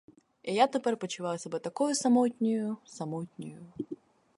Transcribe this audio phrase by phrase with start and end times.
[0.43, 3.73] І я тепер почуваю себе такою самотньою, самотньою.